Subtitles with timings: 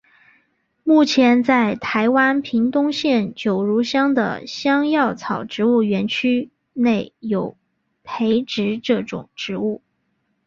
[0.83, 7.55] 目前在台湾屏东县九如乡的香药草植物园区内有
[8.01, 9.83] 培植这种植物。